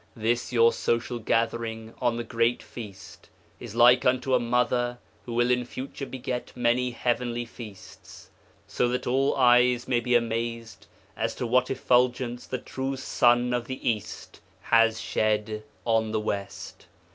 'This 0.15 0.51
your 0.51 0.73
social 0.73 1.19
gathering 1.19 1.93
on 2.01 2.15
the 2.17 2.23
Great 2.23 2.63
Feast 2.63 3.29
is 3.59 3.75
like 3.75 4.03
unto 4.03 4.33
a 4.33 4.39
Mother 4.39 4.97
who 5.27 5.33
will 5.35 5.51
in 5.51 5.63
future 5.63 6.07
beget 6.07 6.51
many 6.55 6.89
Heavenly 6.89 7.45
Feasts. 7.45 8.31
So 8.65 8.87
that 8.87 9.05
all 9.05 9.35
eyes 9.35 9.87
may 9.87 9.99
be 9.99 10.15
amazed 10.15 10.87
as 11.15 11.35
to 11.35 11.45
what 11.45 11.69
effulgence 11.69 12.47
the 12.47 12.57
true 12.57 12.97
Sun 12.97 13.53
of 13.53 13.67
the 13.67 13.87
East 13.87 14.41
has 14.61 14.99
shed 14.99 15.63
on 15.85 16.09
the 16.11 16.19
West. 16.19 16.87